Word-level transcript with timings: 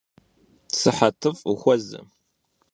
Sıhetıf' 0.77 1.43
vuxueze! 1.47 1.99